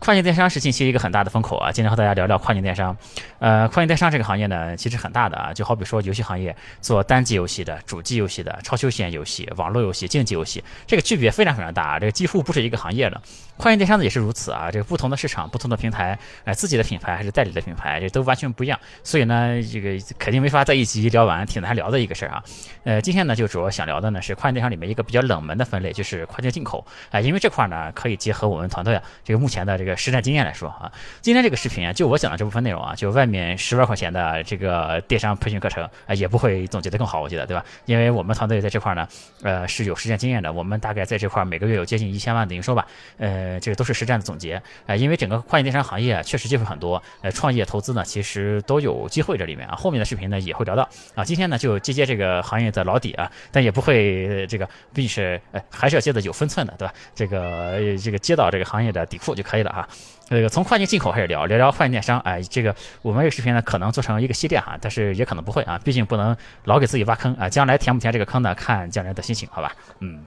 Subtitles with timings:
[0.00, 2.96] 跨境电商是近期一个很大的风口啊，今天和大家聊聊跨境电商。
[3.38, 13.20] 呃，跨境电商这个行业呢，其实很大的啊，就好比说游戏行业做单机游戏的、主机游戏的、超休闲游戏、网络游戏、竞技游戏，这个区别非常非常大啊，这个几乎不是一个行业的。
[13.58, 18.80] 跨境电商呢也是如此啊，这个不同的市场、不同的平台，哎，自己的品牌还是代理的品牌，这都完全不一样。
[19.04, 22.42] 所以呢，这个肯定没法在一集聊完，挺难聊的一个事儿啊。
[22.84, 26.86] 呃，今天呢就主要想聊的呢是跨境电商里面一个比较冷门的分类，就是跨境进口。
[27.10, 37.64] 哎，因为这块呢可以结合我们团队啊，这个目前的这个实战经验来说啊，今天这个视频啊，就我讲的这部分内容啊，就外面十万块钱的这个电商培训课程啊，也不会总结的更好，我觉得对吧？
[37.86, 39.08] 因为我们团队在这块呢，
[39.42, 42.86] 呃，是有实战经验的，我们大概在这块每个月有接近一千万的营收吧，
[43.18, 56.94] 呃，这个都是实战的总结啊，因为整个跨境电商行业确实机会很多，呃，创业投资呢其实都有机会这里面啊，后面的视频呢也会聊到啊，今天呢就接接这个行业的老底啊，但也不会这个，毕竟是呃还是要接的有分寸的，对吧？
[57.14, 59.88] 这个这个接到这个行业的底库就可以了啊哈。
[60.28, 69.74] 这个从跨境进口开始聊，聊聊跨境电商，哎，这个我们这个视频呢可能做成一个系列哈，但是也可能不会啊，毕竟不能老给自己挖坑啊，将来填不填这个坑呢，看将来的心情，好吧？
[69.98, 70.24] 嗯。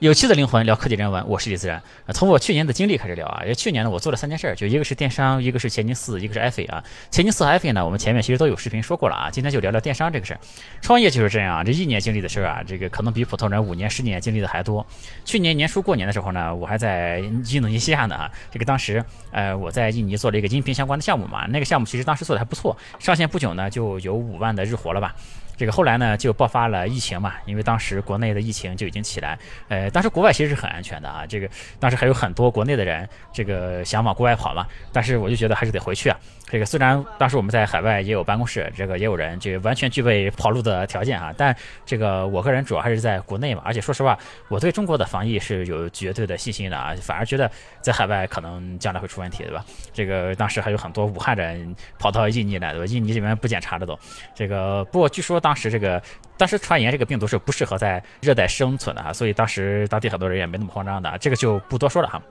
[0.00, 1.82] 有趣的灵魂聊科技人文，我是李自然。
[2.14, 6.82] 从我去年的经历开始聊啊，因为去年呢，我做了三件事，就一个是电商，一个是前进四，一个是 i 飞啊。
[7.10, 9.28] 前进四、i 飞呢，我们前面其实都有视频说过了啊。
[9.30, 10.40] 今天就聊聊电商这个事儿。
[10.80, 14.86] 创业就是这样，这一年经历的事儿啊，这个可能比普通人五年、十年经历的还多。
[15.26, 18.30] 去年年初过年的时候呢，我还在印度尼西亚呢啊。
[18.50, 25.14] 这个当时呃，我在印尼做了一个音频相关的项目嘛，那个项目其实当时做的还不错，上线不久呢，就有五万的日活了吧。
[25.56, 31.48] 这个后来呢，就爆发了疫情嘛，因为当时国内的疫情就已经起来，呃，当时国外其实是很安全的啊，这个
[31.78, 36.16] 当时还有很多国内的人，这个想往国外跑嘛，但是我就觉得还是得回去啊。
[36.46, 41.32] 这个虽然当时我们在海外也有办公室，这个也有人，就完全具备跑路的条件啊。
[41.36, 41.54] 但
[41.86, 46.92] 这个我个人主要还是在国内嘛，而且说实话，我对中国的防疫是有绝对的信心的啊。
[47.00, 47.48] 反而觉得
[47.80, 49.64] 在海外可能将来会出问题，对吧？
[49.92, 52.86] 这个当时还有很多武汉人跑到印尼来，对吧？
[52.86, 53.96] 印尼这边不检查的都。
[54.34, 56.00] 这个不过据说当当时这个
[56.36, 62.22] 当时传言这个病毒是不适合在热带生存的啊，所以当时当地很多人也没那么慌张的，这个就不多说了哈。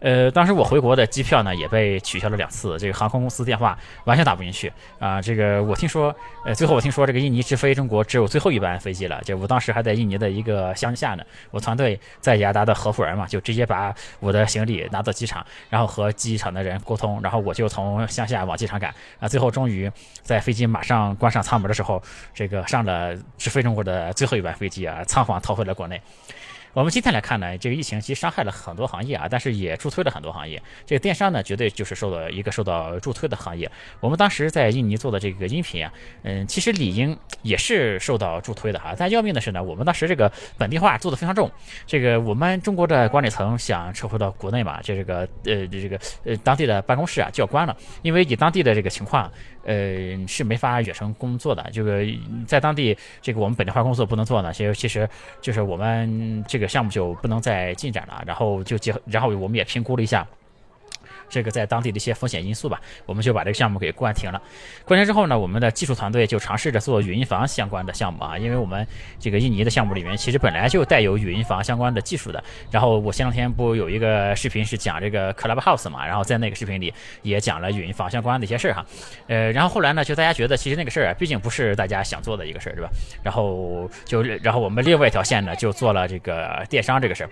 [0.00, 5.20] 呃，当时我回国的机票呢也被取消了两次，这个航空公司电话完全打不进去啊。
[5.20, 6.14] 这个我听说，
[6.44, 9.20] 呃，最后我听说这个印尼直飞中国只有最后一班飞机了。
[9.24, 19.26] 就我当时还在印尼的一个乡下呢，我团队在雅达的合伙人嘛，就直接把我的行李拿到机场，然后和机场的人沟通，然后我就从乡下往机场赶啊。
[19.26, 19.90] 最后终于
[20.22, 22.00] 在飞机马上关上舱门的时候，
[22.38, 26.00] 这个上了直飞中国的最后一班飞机啊，仓皇逃回了国内。
[26.72, 30.62] 我们今天来看呢，这个疫情其实伤害了很多行业啊，但是也助推了很多行业。
[30.86, 33.68] 这个电商呢，绝对就是受到一个受到助推的行业。
[33.98, 38.94] 我们当时在印尼做的这个音频啊，嗯，其实理应也是受到助推的哈。
[38.96, 41.50] 但要命的是呢，我们当时这个本地化做的非常重。
[41.86, 49.28] 这个我们中国的管理层想撤回到国内嘛，就这个呃这个呃当地的办公室啊就要关了，因为以当地的这个情况。
[49.68, 51.62] 呃，是没法远程工作的。
[51.70, 52.02] 这个
[52.46, 54.50] 在当地，这个我们本地化工作不能做呢。
[54.50, 55.06] 其实，其实
[55.42, 58.24] 就是我们这个项目就不能再进展了。
[58.26, 60.26] 然后就结，然后我们也评估了一下。
[61.28, 64.40] 这个在当地的一些风险因素吧，我们就把这个项目给关停了。
[64.84, 68.86] 关停之后呢，我们的技术团队就尝试着做语音房相关的项目啊，因为我们
[69.18, 72.42] 这个印尼的项目里面其实本来就带有语音房相关的技术的。
[72.70, 78.86] 然后我前两天不有一个视频是讲这个 Clubhouse 嘛，然后在那个视频里也讲了语音房相关的一些事儿哈。
[79.26, 82.90] 呃，然后后来呢，就大家觉得其实那个事儿啊毕竟不是大家想做的一个事儿，对吧？
[83.22, 87.30] 然后就然后我们另外一条线呢就做了这个电商这个事儿，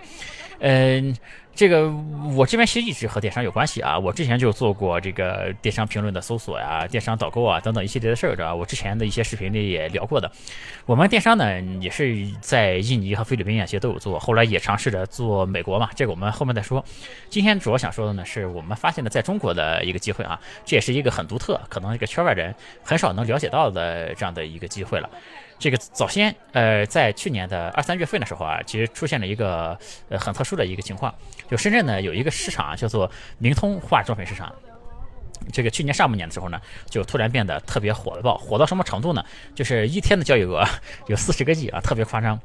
[0.59, 1.15] 嗯。
[1.57, 1.91] 这个
[2.35, 8.53] 我这边其实一直和电商有关系啊，我之前就做过这个电商评论的搜索呀、电商导购啊等等一系列的事儿，对吧？
[8.53, 10.31] 我之前的一些视频里也聊过的。
[10.85, 16.85] 我们电商呢也是在印尼和菲律宾啊其实都有做，后来也尝试着做美国嘛，这个我们后面再说。
[17.27, 22.53] 今天主要想说的呢是我们发现的在中国的一个机会啊，这也是一个很独特，可能一个圈外人
[22.83, 25.09] 很少能了解到的这样的一个机会了。
[25.59, 29.77] 这个早先，呃，在去年的二三月份的时候啊，其实出现了一个
[30.09, 31.13] 呃很特殊的一个情况，
[31.49, 33.09] 就深圳呢有一个市场叫做
[33.39, 34.53] 明通化妆品市场，
[35.51, 39.23] 这个去年上半年的时候呢，就突然变得特别火爆，火到什么程度呢？
[39.55, 40.63] 就是一天的交易额
[41.07, 42.39] 有四十个亿啊，特别夸张。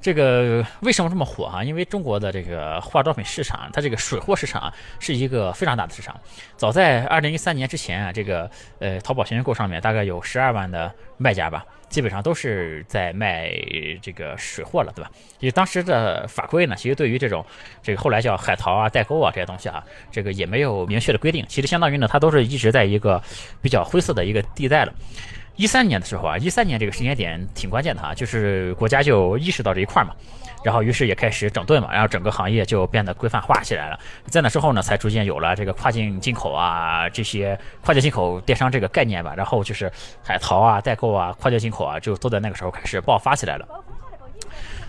[0.00, 1.62] 这个为什么这么火啊？
[1.62, 6.18] 因为中国的这个化妆品市场，它这个水货市场啊是一个非常大的市场。
[6.56, 8.48] 早在二零一三年之前啊，这个
[8.78, 13.50] 呃淘宝闲鱼购上面大概有十二万的卖家吧，基本上都是在卖
[14.00, 15.10] 这个水货了，对吧？
[15.40, 17.44] 因为当时的法规呢，其实对于这种
[17.82, 21.44] 这个后来叫海淘啊、代购啊这些东西啊，这个也没有明确的规定。
[21.48, 23.20] 其实相当于呢，它都是一直在一个
[23.60, 24.92] 比较灰色的一个地带了。
[25.58, 30.14] 一三年的时候啊，一三年这个时间点挺关键的哈，就是国家就意识到这一块嘛，
[30.62, 33.98] 然后于是也开始整顿嘛，然后整个行业就变得规范化起来了。
[34.26, 39.34] 在那之后呢，才逐渐有了这个跨境进口啊，这些跨境进口电商这个概念吧。
[39.36, 39.90] 然后就是
[40.22, 43.66] 海淘啊、代购啊、跨境进口啊，就都在那个时候开始爆发起来了。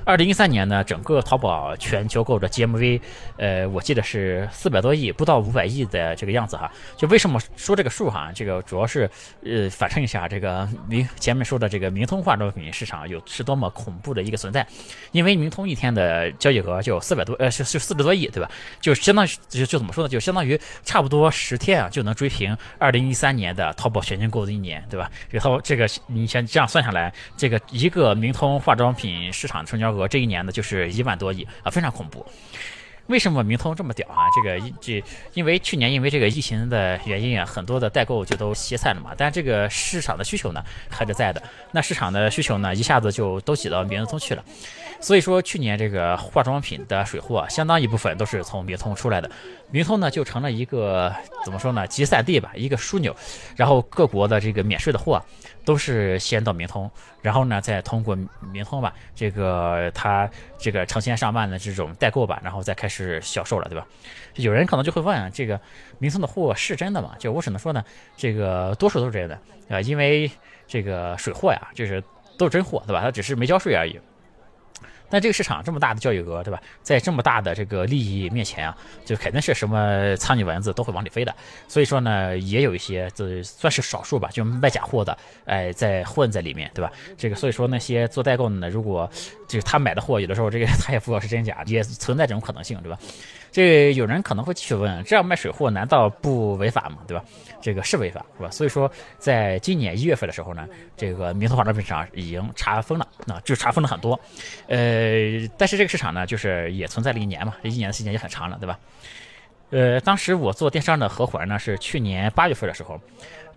[0.09, 2.99] 二零一三年呢，整个淘宝全球购的 GMV，
[3.37, 6.71] 呃，我记得是四百多亿，不到五百亿的这个样子哈。
[6.97, 8.31] 就为什么说这个数哈？
[8.33, 9.07] 这个主要是
[9.45, 14.65] 呃反衬一下这个明前面说的这个明通化妆品市场有是多么恐怖的一个存在。
[15.11, 18.49] 因为明通一天的交易额就四百多，呃是是四十多亿，对吧？
[18.81, 20.09] 就相当于就就怎么说呢？
[20.09, 25.07] 就相当于差不多十天啊就能追平二零一三年的淘宝全球购的一年，对吧？
[25.29, 29.98] 然后这个你先这样算下来，这个一个明通化妆品市场成交额。
[29.99, 32.25] 我这一年呢，就是一万多亿啊，非常恐怖。
[33.07, 34.27] 为什么明通这么屌啊？
[34.35, 35.03] 这个这
[35.33, 39.15] 因为去年因为这个疫情的原因啊，很多的代购就都歇菜了嘛。
[39.17, 41.41] 但这个市场的需求呢还是在的。
[41.71, 44.43] 那市场的需求呢，一下子就都挤到明通去了。
[45.01, 49.31] 所以说，去年这个化妆品的水货，相当一部分都是从明通出来的。
[49.71, 51.11] 明通呢，就成了一个
[51.43, 53.15] 怎么说呢，集散地吧，一个枢纽。
[53.55, 55.23] 然后各国的这个免税的货，
[55.63, 58.17] 都是先到明通，然后呢，再通过
[58.51, 63.85] 明通吧，这个它这个成千上万的这种代购吧，然后再开始销售了，对吧？
[64.35, 65.59] 有人可能就会问啊，这个
[65.97, 67.15] 明通的货是真的吗？
[67.19, 67.83] 就我只能说呢，
[68.15, 69.39] 这个多数都是真的
[69.69, 70.31] 啊，因为
[70.67, 72.03] 这个水货呀，就是
[72.37, 73.01] 都是真货，对吧？
[73.01, 73.99] 它只是没交税而已。
[75.09, 76.61] 但这个市场这么大的交易额，对吧？
[76.83, 81.33] 在这么大的这个利益面前啊，就肯定是什么苍蝇蚊子都会往里飞的。
[81.67, 86.91] 所以说呢，也有一些就算是少数吧，就卖假货的，哎，在混在里面，对吧？
[87.17, 89.09] 这个所以说那些做代购的呢，如果
[89.47, 92.97] 就是他买的货，有的时候这个他也不知道是真假，也存在这种可能性，对吧？
[93.51, 96.97] 这有人可能会继续问：这样卖水货难道不违法吗？
[97.07, 97.23] 对吧？
[97.59, 98.51] 这个是违法，是吧？
[98.51, 104.19] 所以说，在今年一月份的时候呢，这个明通化妆品市场已经查封了，那就查封了很多。
[104.67, 108.79] 呃，呃但是这个市场呢，就是也存在了一年嘛，这一年的时间也很长了，对吧？
[109.69, 112.99] 呃，当时我做电商的合伙人呢，是去年八月份的时候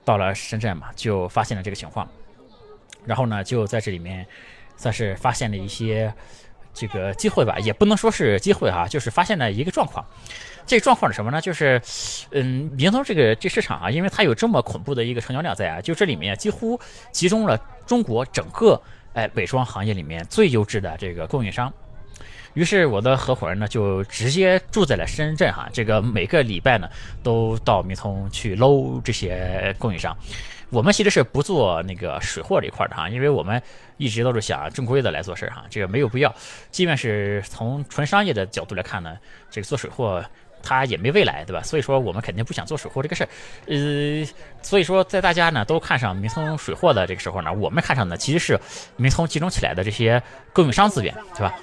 [0.05, 2.09] 到了深圳嘛，就发现了这个情况，
[3.05, 4.27] 然后呢，就在这里面
[4.77, 6.13] 算是发现了一些。
[6.75, 10.03] 这个机会吧，也不能说是机会哈，就是发现了一个状况。
[10.65, 11.39] 这个状况是什么呢？
[11.39, 11.79] 就是，
[12.31, 16.81] 嗯，明通这个这市场啊，因为它有这么恐怖的一个成交量在啊，就这里面几乎
[17.11, 18.81] 集中了中国整个
[19.15, 21.73] 哎伪装行业里面最优质的这个供应商。
[22.55, 26.87] 于是我的合伙人呢，就直接住在了深圳哈，这个每个礼拜呢
[27.23, 30.15] 都到明通去搂这些供应商。
[30.69, 33.63] 我们其实是不做那个水货这一块的哈，因为我们
[33.97, 36.35] 一直都是想正规的来做事儿哈，这个没有必要。
[36.71, 39.17] 即便是从纯商业的角度来看呢，
[39.51, 40.23] 这个做水货
[40.63, 41.63] 它也没未来，对吧？
[41.63, 43.29] 所以说我们肯定不想做水货这个事儿。
[43.67, 44.27] 呃，
[44.63, 48.59] 所以说在大家呢都看上明通水货的这个时候呢，我们看上的其实是
[48.97, 50.23] 明通集中起来的这些
[50.53, 51.55] 供应商资源，对吧？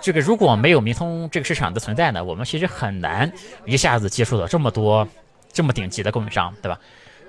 [0.00, 3.30] 这个如果没有明通这个市场的存在呢，我们其实很难
[3.64, 5.06] 一下子接触到这么多
[5.52, 6.78] 这么顶级的供应商，对吧？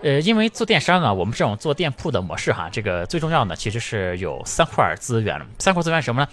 [0.02, 5.38] 呃，因为做电商啊，我们这种做店铺的模式哈，这个最重要的其实是有三块资源。
[5.58, 6.28] 三块资源什么呢？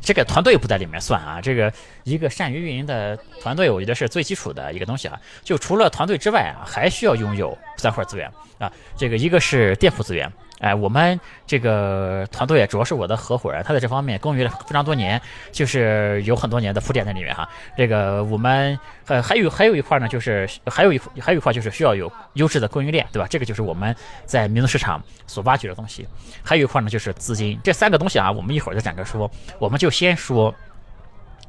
[0.00, 1.70] 这个团队不在里面算啊，这个
[2.04, 5.20] 一个善于运营的团队，我觉得是最基础的一个东西啊。
[5.44, 8.26] 就除了团队之外啊，还需要拥有三块资源
[8.58, 8.72] 啊。
[8.96, 10.32] 这个一个是店铺资源。
[10.60, 17.48] 哎，我们这个团队主要是我的合伙人，他在这方面耕耘了非常多年，就是有很多年的铺垫在里面哈。
[17.76, 23.26] 这个我们呃还有还有一块呢，就是还有一还有一块就是需要有优质的供应链，对吧？
[23.28, 26.06] 这个就是我们在民族市场所挖掘的东西。
[26.42, 29.30] 还有一块呢就是资金，这三个东西啊，我们一会儿再展开说。
[29.58, 30.54] 我们就先说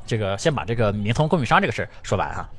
[0.08, 2.50] 这个，先把这个民通供应商这个事儿说完哈。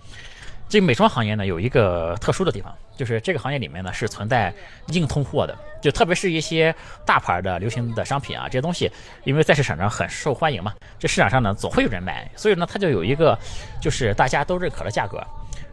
[0.72, 4.50] 这美妆行业呢，有一个特殊的地方，就是这个行业里面呢是存在
[4.86, 6.74] 硬通货的，就特别是一些
[7.04, 8.90] 大牌的流行的商品啊，这些东西，
[9.24, 13.38] 因为在市场上很受欢迎嘛，这市场上呢总会有人买，所以呢它就有一个
[13.82, 15.22] 就是大家都认可的价格，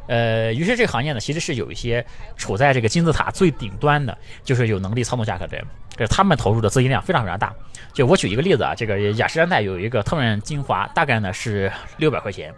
[0.09, 5.65] 呃，于是这个行业呢其实是有一些处在这个金字塔最顶端的，就是有能力操纵价格的人，
[5.95, 7.55] 这他们投入的资金量非常非常大。
[7.93, 12.53] 就我举一个例子啊，这个雅诗兰黛有一个透润精华，大概呢是六百块钱，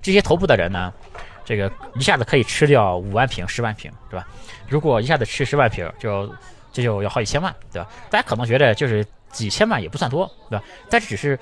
[0.00, 0.90] 这些头部的人呢。
[1.44, 4.26] 这个一下子可以吃掉五万瓶、十万瓶，对吧？
[4.68, 6.32] 如果一下子吃十万瓶，就
[6.72, 7.88] 这就要好几千万，对吧？
[8.10, 10.64] 大家可能觉得就是几千万也不算多，对吧？
[10.88, 11.38] 但是只是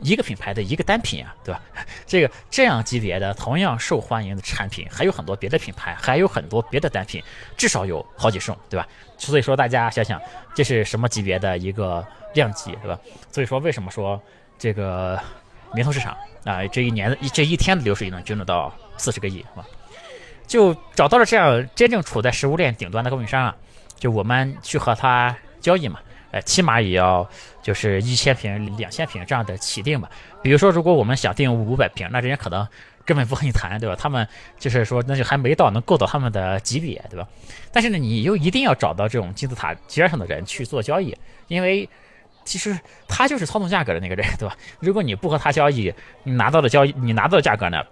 [0.00, 1.62] 一个品牌的一个单品啊，对吧？
[2.06, 7.22] 这 个这样级别的同样受欢迎的产品，还有很多别的品牌，还有很多别的单品，
[7.56, 8.86] 至少有好几种，对吧？
[9.16, 10.20] 所以说大家想想，
[10.54, 13.00] 这是什么级别的一个量级，对吧？
[13.32, 14.20] 所以说为什么说
[14.58, 15.18] 这个
[15.74, 18.72] 明通市场啊，这一年的这一天的流水能均得到？
[18.98, 19.66] 四十个亿，是吧？
[20.46, 23.54] 就找到了这样真正处在食物链顶端的供应商啊，
[23.98, 27.28] 就我们去和他交易嘛，呃，起码也要
[27.62, 30.10] 就是一千瓶、两千瓶这样的起订吧。
[30.42, 32.66] 比如说，如果我们想订五百瓶，那人家可能
[33.04, 33.94] 根本不和你谈，对吧？
[33.94, 34.26] 他们
[34.58, 37.28] 就是说，那就还没到能够到他们的级别，对吧？
[37.70, 41.14] 但是呢，你又一定要找到这种金字塔尖上的人去做交易，
[41.48, 41.86] 因为
[42.46, 44.56] 其实他就是操纵价格的那个人，对吧？
[44.80, 47.82] 如果你不和他交易，你拿到的交易，你拿到的价格呢，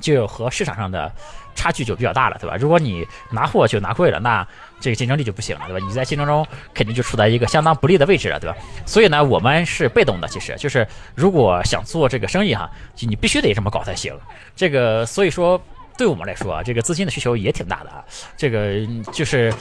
[0.00, 1.12] 就和市场上的。
[1.54, 2.56] 差距就比较大了，对吧？
[2.56, 4.42] 如果你拿货就拿贵了，那
[4.80, 5.86] 这个竞争力就不行了，对吧？
[5.86, 8.56] 你在竞争中肯定就处在一个相当不利的位置了，对吧？
[8.86, 14.18] 所以呢，我们是被动的，其实就是如果想做这个生意哈，就你必须得这么搞才行。
[14.56, 15.62] 这个所以说，
[15.96, 18.04] 对我们来说啊，这个资金的需求也挺大的啊。
[18.36, 19.52] 这个就是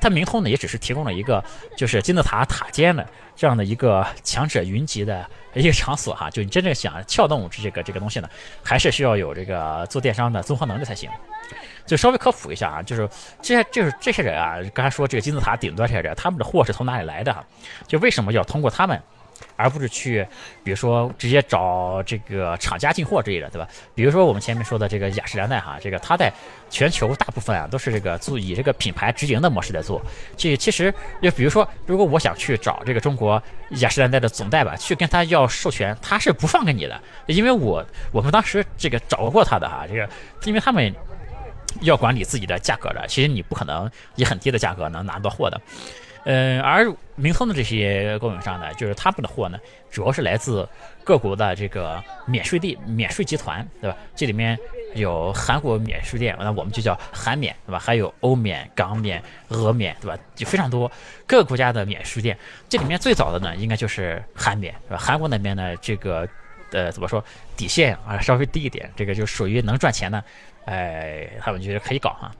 [0.00, 1.42] 它明通呢，也只是提供了一个
[1.76, 5.26] 就是金字塔塔尖的这样的一个强者云集的。
[5.54, 8.28] 一个场所哈，就你真正想撬动这个这个东西呢，
[8.62, 11.08] 还是需要有这个做电商的综合能力才行。
[11.86, 13.08] 就稍微科普一下啊，就是
[13.40, 17.42] 这些就是这些人啊，刚才说这个金字塔顶端这些人，他们的货是从哪里来的哈？
[17.88, 19.00] 就为什么要通过他们？
[19.56, 20.26] 而不是去，
[20.62, 23.68] 比如说直接找这个厂家进货之类的，对吧？
[23.94, 26.32] 比如说我们前面说的这个雅诗兰黛哈，这个它在
[26.70, 30.00] 全球大部分啊都是这个做以这个品牌直营的模式在做。
[30.36, 40.08] 这其实就比如说，如果我想去找这个中国雅诗兰黛的总代吧，去跟他要授权，他是不放给你的，因为我我们当时这个找过他的哈，这个
[40.44, 40.94] 因为他们
[41.82, 45.60] 要管理自己的价格的，其实你不可能以很低的价格能拿到货的。
[46.28, 49.56] 嗯，而明通的这些供应商呢，就是他们的货呢，
[49.92, 50.68] 主要是来自
[51.04, 53.96] 各国的这个免税地、免税集团，对吧？
[54.16, 54.58] 这里面
[54.96, 57.78] 有韩国免税店，那我们就叫韩免，对吧？
[57.78, 60.18] 还有欧免、港免、俄免，对吧？
[60.34, 60.90] 就非常多
[61.28, 62.36] 各个国家的免税店。
[62.68, 64.98] 这里面最早的呢，应该就是韩免，是吧？
[64.98, 66.28] 韩国那边呢，这个
[66.72, 67.24] 呃怎么说，
[67.56, 70.24] 底线啊稍微低一点，这个就属于能赚钱的，
[70.64, 72.34] 哎，他们觉得可以搞哈。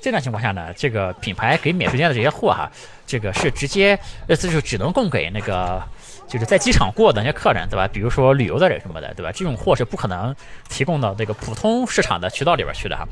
[0.00, 2.70] 这种情况下呢，这个品牌给免税店的这些货哈，
[3.06, 5.82] 这个是直接呃，这就只能供给那个
[6.28, 7.88] 就是在机场过的那些客人，对吧？
[7.88, 9.32] 比如说旅游的人什么的，对吧？
[9.32, 10.34] 这种货是不可能
[10.68, 13.06] 提供到这个普通市场的渠道里边去的哈。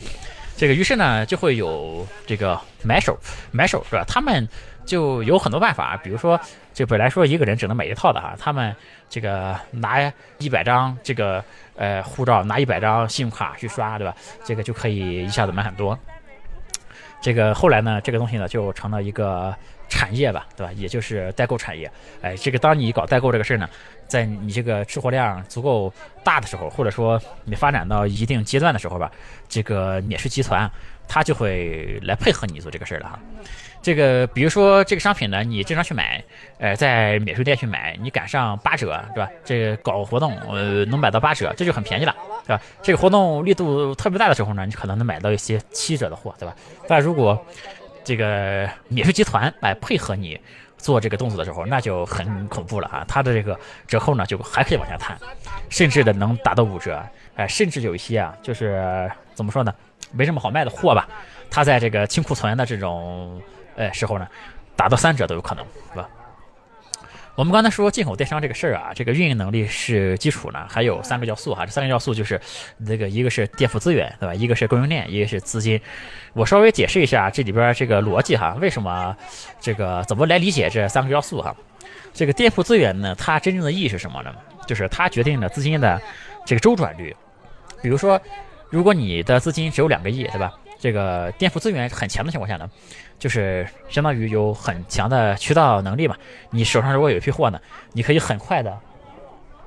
[0.56, 3.18] 这个于是呢，就会有这个买手，
[3.52, 4.04] 买手是吧？
[4.08, 4.48] 他们
[4.86, 6.40] 就有很多办法，比如说，
[6.72, 8.74] 这本来说一个人只能买一套的哈，他们
[9.10, 14.14] 这个拿一百张这个呃护照，拿一百张信用卡去刷，对吧？
[14.44, 15.98] 这个就可以一下子买很多。
[17.26, 19.52] 这个后来呢，这个东西呢就成了一个
[19.88, 20.72] 产业吧，对吧？
[20.74, 21.90] 也就是代购产业。
[22.22, 23.68] 哎，这个当你搞代购这个事儿呢，
[24.06, 25.92] 在你这个吃货量足够
[26.22, 29.10] 大的时候，或者说你发展到一定阶段的时候吧，
[29.48, 30.70] 这个免税集团
[31.08, 33.18] 它就会来配合你做这个事儿了哈。
[33.86, 36.20] 这个比如说这个商品呢，你经常去买，
[36.58, 39.30] 呃，在免税店去买，你赶上八折，对吧？
[39.44, 42.12] 这个搞活动，呃，能买到八折，这就很便宜了，
[42.44, 42.60] 对吧？
[42.82, 46.56] 这个活动力度特别大的时候呢，你可能能买到一些七折的货，对吧？
[46.88, 47.40] 但如果
[48.02, 50.36] 这个免税集团来配合你
[50.76, 53.04] 做这个动作的时候，那就很恐怖了啊！
[53.06, 55.16] 它的这个折扣呢，就还可以往下探，
[55.68, 57.00] 甚至的能达到五折，
[57.36, 59.72] 哎，甚至有一些啊，就是怎么说呢，
[60.10, 61.08] 没什么好卖的货吧，
[61.48, 63.40] 它在这个清库存的这种。
[63.76, 64.26] 哎，时候呢，
[64.74, 66.08] 打到三折都有可能，是吧？
[67.34, 71.66] 我们刚才说进口电商这个事儿啊，这个运营能力是基础呢，还有三个要素哈。
[71.66, 72.40] 这三个要素就是
[72.86, 74.34] 这个一个是垫付资源，对吧？
[74.34, 75.78] 一个是供应链，一个是资金。
[76.32, 79.14] 我稍微解释一下这里边这个逻辑哈，为什么
[79.60, 81.54] 这个怎么来理解这三个要素哈？
[82.14, 84.34] 这个垫付资源呢，它真正的意义是什么呢？
[84.66, 86.00] 就是它决定了资金的
[86.46, 87.14] 这个周转率。
[87.82, 88.18] 比如说，
[88.70, 90.54] 如果你的资金只有两个亿，对吧？
[90.78, 92.68] 这个垫付资源很强的情况下呢？
[93.18, 96.16] 就是相当于有很强的渠道能力嘛，
[96.50, 97.60] 你手上如果有一批货呢，
[97.92, 98.78] 你可以很快的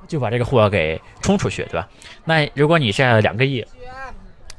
[0.06, 1.88] 就把这个货给冲出去，对吧？
[2.24, 3.64] 那如果你这两个亿，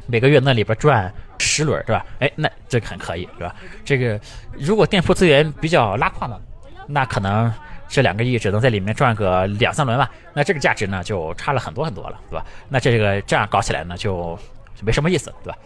[0.07, 2.05] 每个月那里边赚十轮，对吧？
[2.19, 3.55] 哎，那这个很可以，是吧？
[3.83, 4.19] 这个
[4.53, 6.39] 如果店铺资源比较拉胯呢，
[6.87, 7.53] 那可能
[7.87, 12.45] 这两个亿只能在里面赚个两三轮吧，那这个价值呢就差了很多很多了，对吧？
[12.69, 14.37] 那这个这样搞起来呢就
[14.81, 15.57] 没什么意思，对吧？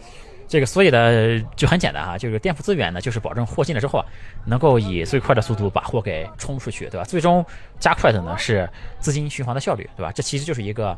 [0.48, 4.06] 这个所以呢就很简单哈，就是垫付资源呢，就是保证货进来之后啊，
[4.44, 7.04] 能够以最快的速度把货给冲出去，对吧？
[7.04, 7.44] 最终
[7.80, 8.68] 加快的呢是
[9.00, 10.12] 资金循环的效率，对吧？
[10.12, 10.96] 这其实就是一个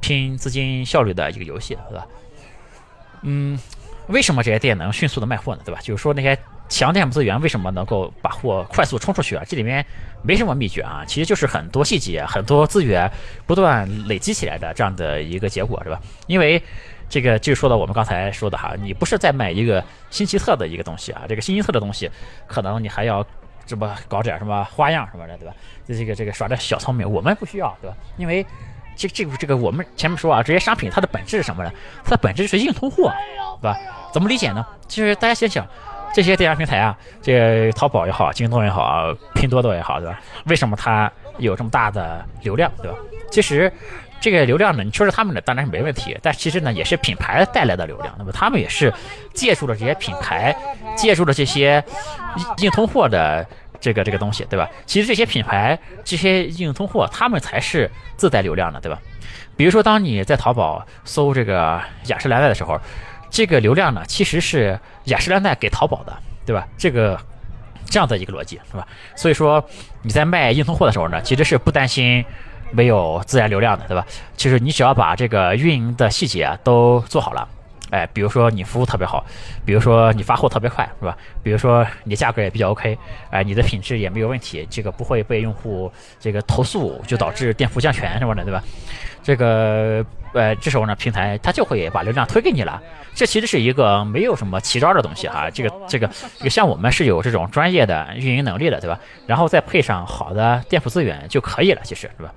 [0.00, 2.06] 拼资金效率的一个游戏，对吧？
[3.22, 3.58] 嗯，
[4.08, 5.62] 为什么这些店能迅速的卖货呢？
[5.64, 5.80] 对吧？
[5.82, 6.38] 就是说那些
[6.68, 9.42] 强垫付资源为什么能够把货快速冲出去啊？
[9.48, 9.84] 这里面
[10.22, 13.10] 没什么秘诀啊，其实就是很多细节、很多资源
[13.46, 15.98] 不断累积起来的这样的一个结果，是吧？
[16.26, 16.62] 因为
[17.08, 22.10] 这个就说到我们刚才说的哈，你不是在买一个新奇特的一个东西啊，这个新奇特的东西，
[22.46, 23.24] 可能你还要
[23.66, 25.54] 这么搞点什么花样什么的，对吧？
[25.86, 27.96] 这个这个耍点小聪明，我们不需要，对吧？
[28.16, 28.44] 因为
[28.96, 31.70] 这这个这个我们前面说啊，这些商品它的本质是什么呢？
[32.04, 33.12] 它的本质就是硬通货，
[33.60, 33.78] 对吧？
[34.12, 34.66] 怎么理解呢？
[34.88, 35.66] 其实大家想想，
[36.14, 40.20] 这些电商平台啊，这个淘宝也好，京东也好，拼多多也好，对吧？
[40.46, 42.96] 为什么它有这么大的流量，对吧？
[43.30, 43.72] 其实
[44.24, 48.14] 这个流量呢，你说是他们的当然是没问题，但其实呢，也是品牌带来的流量。
[48.18, 48.90] 那么他们也是
[49.34, 50.56] 借助了这些品牌，
[50.96, 51.84] 借助了这些
[52.56, 53.46] 硬通货的
[53.78, 54.66] 这个这个东西，对吧？
[54.86, 58.98] 其实这些品牌、这些硬通货，他们才是自带流量的，对吧？
[59.58, 62.80] 比如说，当你在淘宝搜这个雅诗兰黛的时候，
[63.28, 66.16] 这个流量呢，其实是雅诗兰黛给淘宝的，
[66.46, 66.66] 对吧？
[66.78, 67.20] 这个
[67.90, 68.88] 这样的一个逻辑，是吧？
[69.14, 69.62] 所以说
[70.00, 72.24] 你在卖硬通货的时候呢，其实是不担心。
[72.74, 74.04] 没有自然流量的，对吧？
[74.36, 77.48] 其实你只要把这个运营的细节都做好了，
[77.90, 79.24] 哎，比如说你服务特别好，
[79.64, 81.16] 比如说你发货特别快，是吧？
[81.42, 82.98] 比如说你价格也比较 OK，
[83.30, 88.62] 哎，你的品质也没有问题，这个不会被用户这个投诉，就导致店铺降权什么的，对吧？
[89.22, 90.04] 这个
[90.34, 92.82] 呃，这时候呢，平台它就会把流量推给你了。
[93.14, 96.10] 这其实是一个没有什么奇招的东西哈，这个这个
[96.50, 98.98] 像我们是有这种专业的运营能力的，对吧？
[99.26, 102.34] 然后再配上好的店铺资源就可以了，其实是吧？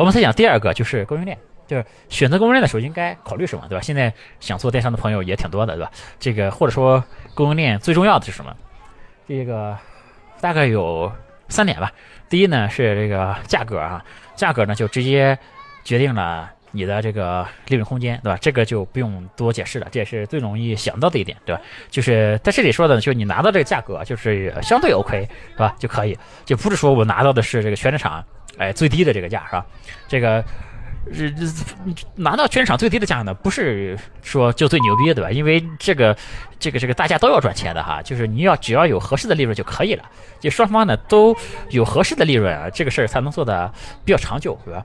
[0.00, 3.82] 我们再讲第二个，就是供应链，就是选择供应链的时候应该考虑什么，对吧？
[3.82, 5.90] 现在想做电商的朋友也挺多的，对吧？
[6.18, 7.02] 这个或者说
[7.34, 8.56] 供应链最重要的是什么？
[9.28, 9.76] 这个
[10.40, 11.10] 大概有
[11.48, 11.92] 三点吧。
[12.28, 14.02] 第一呢是这个价格啊，
[14.34, 15.38] 价格呢就直接
[15.84, 18.38] 决定了你的这个利润空间，对吧？
[18.40, 21.62] 这个就不用多解释了，这也是最容易想到的一点，对吧？
[21.90, 25.74] 就是在这里说的，就是你拿到这个价格就是相对 OK，是吧？
[25.78, 28.24] 就可以，就不是说我拿到的是这个全市场。
[28.58, 29.64] 哎，最低的这个价是吧？
[30.06, 30.44] 这个，
[31.10, 31.44] 这这
[32.16, 35.30] 拿到全场最低的价呢，不是说就最牛逼，对吧？
[35.30, 36.16] 因为这个，
[36.58, 40.04] 这个，这个大家都要赚钱的哈，就是你要只要有合适的利润就可以了，
[40.38, 41.36] 就双方呢都
[41.70, 43.72] 有合适的利润啊，这个事儿才能做的
[44.04, 44.84] 比较长久，对吧？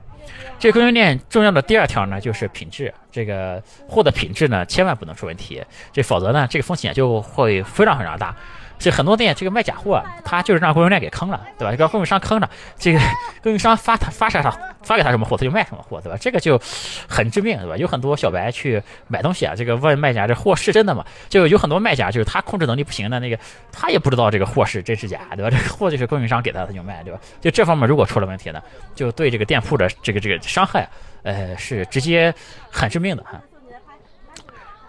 [0.58, 8.34] 这供应链重要的第二条呢，就是品质，这个货的品质呢，千万不能出问题，这否则呢，这个风险就会非常非常大。
[8.78, 11.74] 这很多店这个卖假货，他就是让供应链给坑了，对吧？
[11.76, 13.00] 让供应商坑了，这个
[13.42, 16.16] 供应商发他发啥啥发给他什么货，他就卖什么货，对吧？
[16.20, 16.60] 这个就
[17.08, 17.76] 很致命，对吧？
[17.76, 21.04] 有很多小白去买东西啊，这个问卖家这货是真的吗？
[21.28, 23.38] 就有很多卖家就是他控制能力不行的那个，
[23.72, 25.50] 他也不知道这个货是真是假，对吧？
[25.56, 27.18] 这个货就是供应商给他，他就卖，对吧？
[27.40, 28.62] 就这方面如果出了问题呢，
[28.94, 30.88] 就对这个店铺的这个这个伤害，
[31.24, 32.32] 呃，是直接
[32.70, 33.40] 很致命的哈。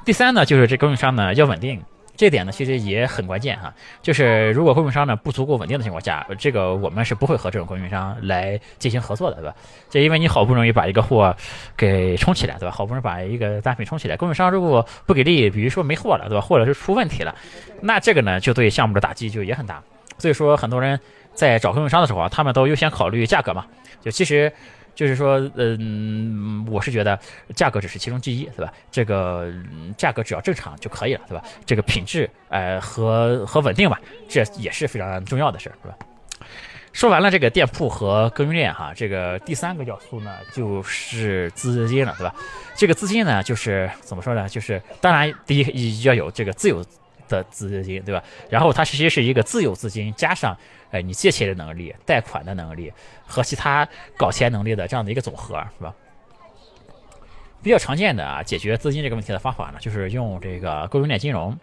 [0.05, 1.83] 第三呢，就是这供应商呢要稳定。
[2.19, 9.55] 这点呢，其实也很关键哈，就是如果供应商呢不足够稳定的情况下，这个我们是不会和这种供应商来进行合作的，对吧？
[9.89, 11.33] 就因为你好不容易把一个货
[11.77, 12.75] 给冲起来，对吧？
[12.75, 16.41] 好不容易把一个单品冲起来，供应商如果不给力，比如说没货了，对吧？
[16.41, 17.33] 或者是出问题了，
[17.79, 19.81] 那这个呢就对项目的打击就也很大。
[20.17, 20.99] 所以说，很多人
[21.33, 23.65] 在找供应商的时候啊，他们都优先考虑价格嘛，
[24.01, 24.51] 就其实。
[24.99, 27.17] 就是说，嗯，我是觉得
[27.55, 28.73] 价格只是其中之一，对吧？
[28.91, 29.49] 这个
[29.95, 31.41] 价格只要正常就可以了，对吧？
[31.65, 35.95] 这个品质，呃，和和稳定吧，这也是非常重要的事儿，是吧？
[36.91, 42.35] 说完了这个店铺和供应链哈，这个第三个要素呢，就是资金了，对吧？
[42.75, 44.49] 这个资金呢，就是怎么说呢？
[44.49, 46.83] 就是当然，第一要有这个自有
[47.29, 48.21] 的资金，对吧？
[48.49, 50.57] 然后它其实是一个自有资金加上。
[50.91, 52.91] 哎，你借钱的能力、贷款的能力
[53.27, 53.87] 和其他
[54.17, 55.93] 搞钱能力的这样的一个总和，是吧？
[57.61, 61.55] 比较常见的啊，解决资金这个问题的方法呢，就是用这个供应链金融。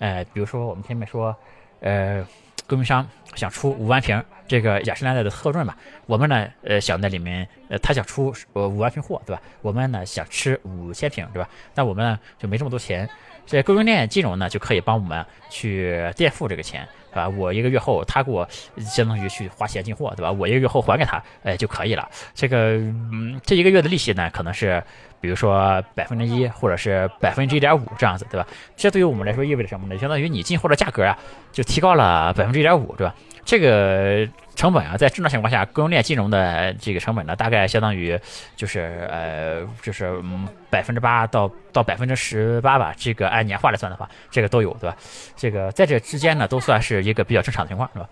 [0.00, 1.34] 呃，比如说我们前面说，
[1.80, 2.22] 呃，
[2.66, 9.42] 供应商想出五万瓶这个雅诗兰黛的特润吧，我们呢，呃，想在里面，呃，他想出呃五万瓶货，对吧？
[9.62, 11.48] 我们呢想吃五千瓶，对吧？
[11.74, 13.08] 但我们呢就没这么多钱，
[13.46, 16.86] 这供应链金融呢就可以帮我们去垫付这个钱。
[17.10, 17.26] 对吧？
[17.26, 18.46] 我一个月后，他给我
[18.78, 20.30] 相当于去花钱进货，对吧？
[20.30, 22.06] 我一个月后还给他，哎就可以了。
[22.34, 24.80] 这个，嗯，这一个月的利息呢，可能是
[25.18, 28.46] 比如说百分之一，或者是百分之一点五这样子，对吧？
[28.76, 29.98] 这对于我们来说意味着什么呢？
[29.98, 31.18] 相当于你进货的价格啊，
[31.50, 33.14] 就提高了百分之一点五，对吧？
[33.44, 34.28] 这个。
[34.58, 38.18] 成本啊，在正常情况下，供应链金融的这个成本呢，大概相当于
[38.56, 42.92] 就是呃，就是嗯百分之八到到百分之十八吧。
[42.96, 44.96] 这个按年化来算的话，这个都有，对吧？
[45.36, 48.08] 这个在这之间呢，都算是一个比较正常的情况，是吧？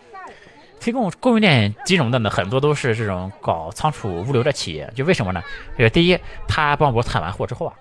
[0.78, 4.88] 提供供应链金融的呢，很多都是这种搞仓储物流的企业。
[4.94, 5.42] 就为什么呢？
[5.76, 6.16] 这个第一，
[6.46, 7.74] 他帮我采完货之后啊，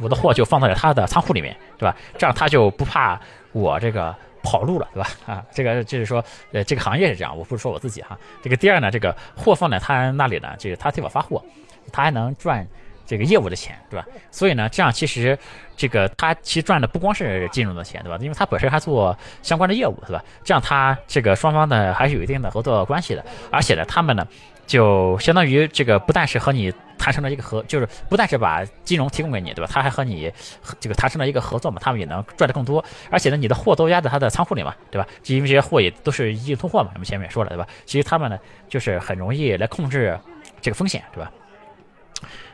[0.00, 1.96] 我的货就放在了他的仓库里面，对吧？
[2.16, 4.14] 这样他就不怕我这个。
[4.46, 5.10] 跑路了，对吧？
[5.26, 8.16] 啊，这个就是说，呃，这个行业是这样，我不是说我自己哈。
[8.40, 11.44] 这个第二呢，这个货放在他那里呢，这个他替我发货，
[11.92, 12.64] 他还能赚
[13.04, 14.06] 这个业务的钱，对吧？
[14.30, 15.36] 所以呢，这样其实
[15.76, 18.16] 这个他其实赚的不光是金融的钱，对吧？
[18.22, 20.24] 因为他本身还做相关的业务，对吧？
[20.44, 24.26] 这样他这个双方呢还是有一定的合作关系的，而且呢，他们呢
[24.66, 26.72] 就相当于这个不但是和你。
[26.98, 29.70] 谈成了一个合，就是不但是把金融提供给你，对吧？
[29.72, 30.32] 他还和你
[30.80, 35.06] 这个谈成了一个合作嘛，他们也能赚的更多，而且呢，你的货都压在他的仓库里嘛，对吧？
[35.26, 37.66] 因为这些货也都是硬通货嘛，我们前面也说了，对吧？
[37.84, 40.18] 其实他们呢，就是很容易来控制
[40.60, 41.30] 这个风险，对吧？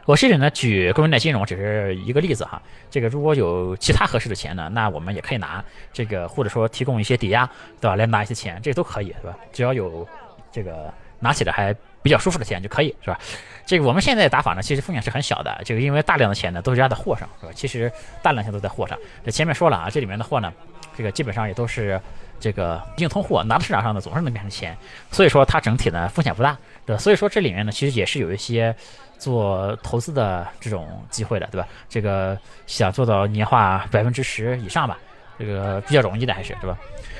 [0.05, 7.49] 我这里呢举供应链金融只是一个例子哈，这个如果有其他合适的钱呢，那我们也可以拿这个，或者说提供一些抵押，
[7.81, 7.95] 对吧？
[7.95, 9.39] 来拿一些钱，这都可以，对吧？
[9.53, 10.05] 只要有
[10.51, 11.73] 这个拿起来还
[12.03, 13.19] 比较舒服的钱就可以，是吧？
[13.65, 17.53] 这个我们现在打法呢，其实风险是很小的，这个因为大量的钱呢都是压在货上，是吧？
[17.55, 17.91] 其实
[18.23, 18.99] 大量钱都在货上。
[19.25, 20.53] 这前面说了啊，这里面的货呢，
[20.97, 22.01] 这个基本上也都是
[22.41, 24.77] 这个硬通货，拿到市场上呢总是能变成钱，
[25.11, 27.01] 所以说它整体呢风险不大，对吧？
[27.01, 28.75] 所以说这里面呢其实也是有一些。
[29.19, 31.69] 做投资的这种机会的，对吧？
[31.89, 32.37] 这个
[32.67, 34.99] 想做到年化百分之十以上吧，
[35.39, 36.77] 这个比较容易的还是，对吧？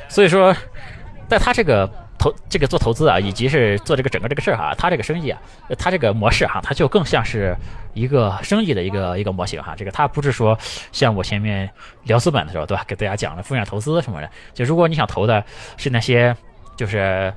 [0.09, 0.53] 所以说，
[1.29, 1.89] 在它这个
[2.23, 5.41] 投这个做投资啊，以及是做这个整个这个事儿哈，他这个生意啊，
[5.77, 7.57] 他这个模式哈，他就更像是
[7.95, 9.75] 一个生意的一个一个模型哈。
[9.77, 10.57] 这个他不是说
[10.93, 11.69] 像我前面
[12.05, 12.85] 聊资本的时候，对吧？
[12.87, 15.43] 给大家讲了风险投资什么的，就如果你想投的
[15.77, 16.37] 是那些
[16.77, 17.35] 就是。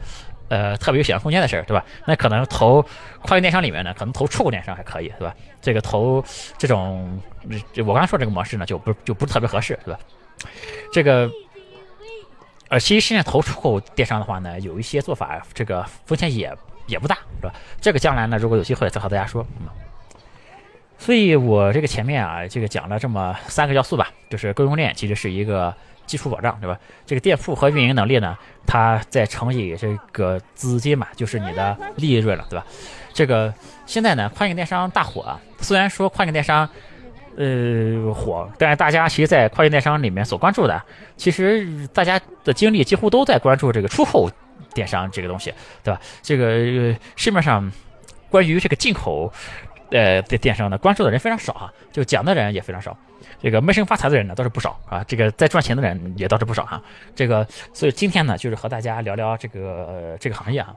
[0.48, 1.84] 呃，特别有想象空间的事儿，对吧？
[2.06, 2.80] 那可能投
[3.24, 5.34] 跨境电商里面呢，可能投触控电商还可以，对吧？
[5.60, 6.24] 这个投
[6.56, 7.20] 这种，
[7.84, 10.00] 我刚才说这个模式呢，就不就不是特别合适，对吧？
[10.94, 11.28] 这个，
[12.70, 16.52] 呃，其实现在投出口电商的话呢，有一些做法，这个风险也
[16.88, 17.54] 也不大，是吧？
[17.80, 19.46] 这个将来呢，如果有机会再和大家说。
[19.60, 19.68] 嗯，
[20.98, 25.74] 所以我这个前面啊，这个讲了这么三个要素吧，就是供应链其实是一个。
[26.08, 26.80] 基础保障对吧？
[27.04, 32.64] 这个店铺和运营能力呢，它再乘以这个资金嘛，就是你的利润了，对吧？
[33.12, 33.52] 这个
[33.88, 35.42] 现在呢，跨境电商大火啊。
[35.62, 36.70] 虽然说跨境电商
[37.38, 40.82] 呃火，但是大家其实，在跨境电商里面所关注的，
[41.18, 44.30] 其实大家的精力几乎都在关注这个出口
[44.74, 46.00] 电商这个东西，对吧？
[46.22, 47.72] 这个市面上
[48.30, 49.32] 关于这个进口
[49.92, 52.98] 呃的电商呢，关注的人非常少啊，就讲的人也非常少。
[53.42, 56.82] 这个闷声发财的人呢倒是不少啊，这个在赚钱的人也倒是不少哈。
[57.14, 60.76] 这个，所以今天呢，就是和大家聊聊这个这个行业啊。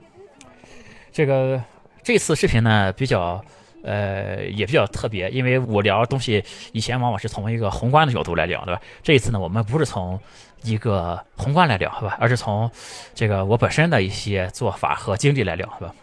[1.12, 1.60] 这个
[2.02, 3.42] 这次视频呢比较
[3.82, 8.80] 呃也比较特别，因为我聊东西以前往往是从一个宏观的角度来聊，对吧？
[9.02, 10.18] 这一次呢，我们不是从
[10.62, 12.16] 一个宏观来聊，好吧？
[12.20, 12.70] 而是从
[13.14, 15.94] 这个我本身的一些做法和经历来聊，好吧？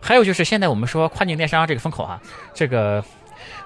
[0.00, 2.20] 还有就是现在我们说跨境电商这个风口哈，
[2.54, 3.04] 这个。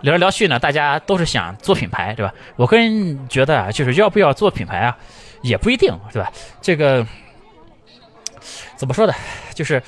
[0.03, 2.35] 聊来聊去呢，大家都是想做品牌，对吧？
[2.57, 4.99] 我个人觉得啊，就是要不要做品牌啊，
[5.43, 6.33] 也不一定，对吧？
[6.61, 7.07] 这个
[8.77, 9.13] 怎么说呢？
[9.55, 9.81] 就是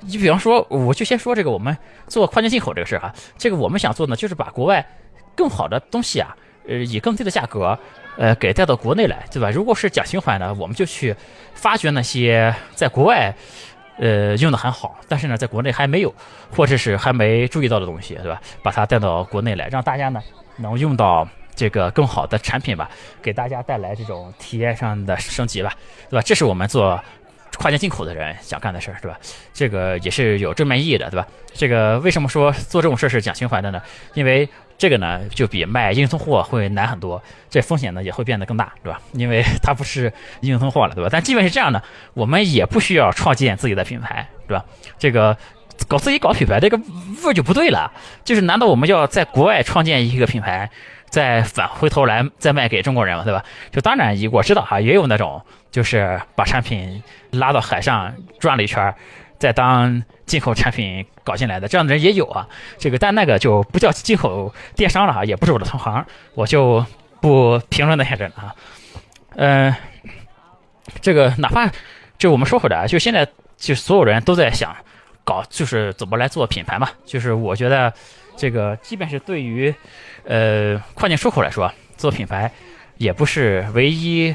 [0.00, 4.86] 你比方说，我就先说这个，我们做跨境进口这个事儿哈，这个我们想做呢，就是把国外
[5.34, 6.36] 更好的东西啊，
[6.68, 7.78] 呃，以更低的价格，
[8.16, 9.50] 呃，给带到国内来，对吧？
[9.50, 11.14] 如果是讲情怀呢，我们就去
[11.54, 13.34] 发掘那些在国外。
[13.98, 16.14] 呃，用的很好，但是呢，在国内还没有，
[16.54, 18.38] 或者是还没注意到的东西，对吧？
[18.62, 20.20] 把它带到国内来，让大家呢
[20.56, 22.90] 能用到这个更好的产品吧，
[23.22, 25.72] 给大家带来这种体验上的升级吧，
[26.10, 26.22] 对吧？
[26.22, 27.02] 这是我们做
[27.56, 29.18] 跨境进口的人想干的事儿，对吧？
[29.52, 31.26] 这个也是有正面意义的，对吧？
[31.54, 33.80] 这个为什么说做这种事儿是讲情怀的呢？
[34.14, 39.00] 因为这个呢，就比卖硬通货会难很多，这风险呢也会变得更大，对吧？
[39.12, 41.08] 因为它不是硬通货了，对吧？
[41.10, 44.64] 但即便是这样呢，我们也不需要创建自己的品牌，对吧？
[44.98, 45.36] 这个
[45.88, 47.90] 搞自己搞品牌，这个味儿就不对了。
[48.24, 50.70] 就是难道我们要在国外创建一个品牌，
[51.08, 53.24] 再返回头来再卖给中国人嘛？
[53.24, 53.44] 对吧？
[53.70, 55.40] 就当然，我知道哈，也有那种
[55.70, 58.94] 就是把产品拉到海上转了一圈。
[59.38, 66.82] 再当进口产品搞进来的这样的人也有啊，这个但那个就不叫进口电商了哈，也不是我的同行，我就
[67.20, 68.54] 不评论那些人了啊。
[69.34, 69.74] 嗯，
[71.02, 71.70] 这个哪怕
[72.16, 74.74] 就我们说回来，就现在就所有人都在想
[75.22, 76.88] 搞，就是怎么来做品牌嘛。
[77.04, 77.92] 就是我觉得
[78.36, 79.74] 这个即便是对于
[80.24, 82.50] 呃跨境出口来说，做品牌
[82.98, 84.34] 也不是唯一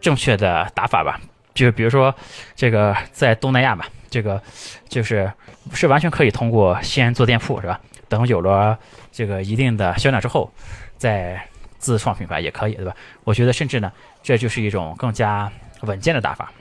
[0.00, 1.20] 正确的打法吧。
[1.54, 2.14] 就比如说
[2.56, 3.86] 这个在东南亚吧。
[4.12, 4.42] 这个
[4.90, 5.32] 就是
[5.72, 7.80] 是完全可以通过先做店铺是吧？
[8.10, 8.78] 等有了
[9.10, 10.52] 这个一定的销量之后，
[10.98, 11.42] 再
[11.78, 12.94] 自创品牌也可以对吧？
[13.24, 13.90] 我觉得甚至呢，
[14.22, 16.52] 这就是一种更加稳健的打法。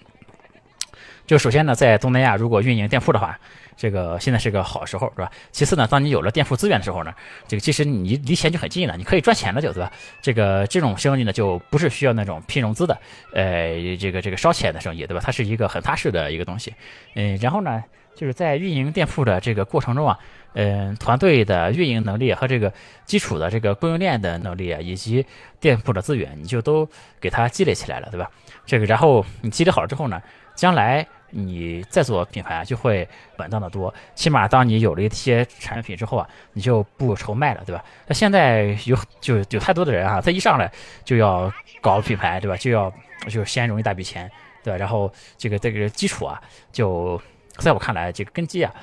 [1.27, 3.37] 就首先呢，在东南亚如果运营店铺的话。
[3.81, 5.31] 这个现在是个好时候，是吧？
[5.51, 7.11] 其次呢，当你有了店铺资源的时候呢，
[7.47, 9.91] 这个其实你离钱就很近了，你可以赚钱了，就对吧？
[10.21, 12.95] 这个这种生意呢，就不是需要那种拼融资的，
[13.33, 15.23] 呃，这个这个烧钱的生意，对吧？
[15.25, 16.71] 它是一个很踏实的一个东西。
[17.15, 20.19] 嗯，然后呢，就是在运营店铺的这个过程中啊，
[20.53, 22.71] 嗯，团队的运营能力和这个
[23.05, 25.25] 基础的这个供应链的能力啊，以及
[25.59, 26.87] 店铺的资源，你就都
[27.19, 28.29] 给它积累起来了，对吧？
[28.63, 30.21] 这个然后你积累好了之后呢，
[30.53, 31.07] 将来。
[31.31, 33.93] 你再做品牌就会稳当的多。
[34.13, 37.83] 起码当你有了一些产品之后啊，你就不愁卖了，对吧？
[38.05, 40.71] 那现在有就有太多的人啊，他一上来
[41.03, 42.55] 就要搞品牌，对吧？
[42.57, 42.93] 就要
[43.29, 44.29] 就先融一大笔钱，
[44.63, 44.77] 对吧？
[44.77, 46.41] 然后这个这个基础啊，
[46.71, 47.19] 就
[47.57, 48.73] 在我看来，这个根基啊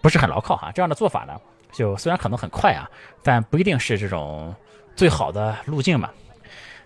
[0.00, 0.70] 不是很牢靠哈。
[0.72, 1.40] 这样的做法呢，
[1.72, 2.88] 就虽然可能很快啊，
[3.22, 4.54] 但不一定是这种
[4.94, 6.10] 最好的路径嘛。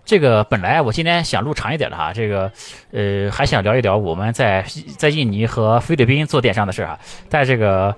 [0.09, 2.51] 这个本来我今天想录长一点的哈，这个
[2.91, 4.65] 呃还想聊一聊我们在
[4.97, 6.97] 在印尼和菲律宾做电商的事啊。
[7.29, 7.95] 但这个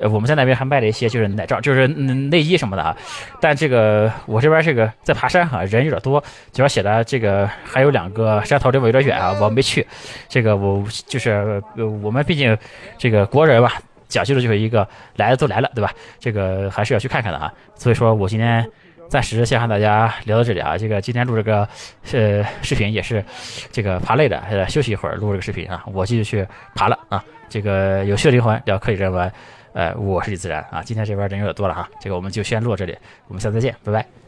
[0.00, 2.96] 呃我们在那边还卖了一些就是奶罩，就是内衣什么的啊。
[3.40, 6.20] 但这个我这边这个在爬山哈，人有点多，
[6.52, 9.86] 主要写的这个还有两个山头离我有点远啊，我没去。
[10.28, 11.62] 这个我就是
[12.02, 12.58] 我们毕竟
[12.98, 13.74] 这个国人吧，
[14.08, 15.92] 讲究的就是一个来了都来了，对吧？
[16.18, 17.54] 这个还是要去看看的哈。
[17.76, 18.68] 所以说我今天。
[19.12, 21.68] 暂时先和大家聊到这里啊，这个今天录这个
[22.12, 23.22] 呃视频也是
[23.70, 27.22] 这个爬累的，休息一会儿录这个视频啊，我继续去爬了啊。
[27.46, 29.30] 这个有趣的灵魂聊科技人文，
[29.74, 30.82] 呃，我是李自然啊。
[30.82, 32.96] 今天这边人有点多了哈，这个我们就先录到这里，
[33.28, 34.21] 我们下次再见，拜拜。